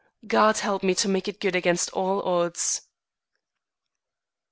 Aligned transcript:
God 0.25 0.57
help 0.57 0.81
me 0.81 0.95
to 0.95 1.07
make 1.07 1.27
it 1.27 1.39
good 1.39 1.55
against 1.55 1.91
all 1.91 2.23
odds." 2.23 2.81